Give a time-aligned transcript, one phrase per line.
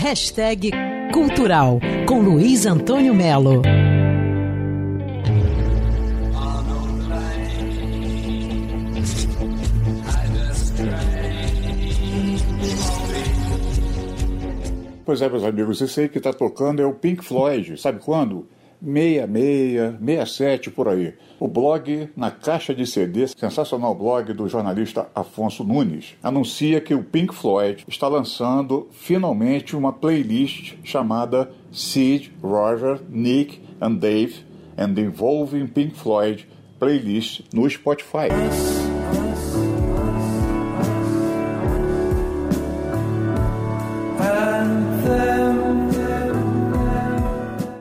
[0.00, 0.70] Hashtag
[1.12, 3.62] Cultural com Luiz Antônio Melo.
[15.04, 17.76] Pois é, meus amigos, esse aí que está tocando é o Pink Floyd.
[17.76, 18.46] Sabe quando?
[18.82, 21.14] 66, 67 por aí.
[21.38, 27.02] O blog Na Caixa de CD, sensacional blog do jornalista Afonso Nunes, anuncia que o
[27.02, 34.36] Pink Floyd está lançando finalmente uma playlist chamada Sid, Roger, Nick and Dave
[34.76, 36.46] and Involving Pink Floyd
[36.78, 38.28] Playlist no Spotify.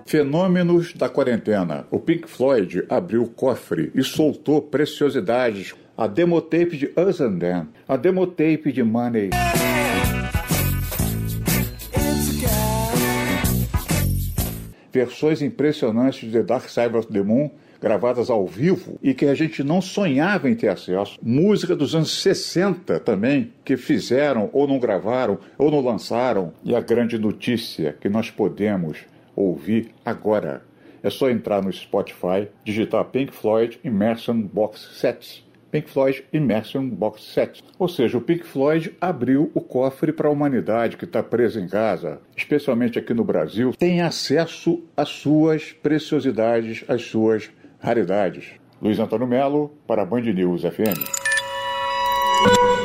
[0.07, 1.85] Fenômenos da quarentena.
[1.91, 5.75] O Pink Floyd abriu o cofre e soltou preciosidades.
[5.97, 9.31] A demotape de Us and Them, a demotape de Money.
[14.93, 19.35] Versões impressionantes de The Dark Side of the Moon, gravadas ao vivo e que a
[19.35, 21.19] gente não sonhava em ter acesso.
[21.21, 26.53] Música dos anos 60 também, que fizeram ou não gravaram ou não lançaram.
[26.63, 28.99] E a grande notícia que nós podemos
[29.37, 30.63] ouvir agora.
[31.03, 35.45] É só entrar no Spotify, digitar Pink Floyd Immersion Box Sets.
[35.71, 37.63] Pink Floyd Immersion Box Set.
[37.77, 41.67] Ou seja, o Pink Floyd abriu o cofre para a humanidade que está presa em
[41.67, 48.53] casa, especialmente aqui no Brasil, tem acesso às suas preciosidades, às suas raridades.
[48.81, 51.16] Luiz Antônio Melo, para a Band News FM.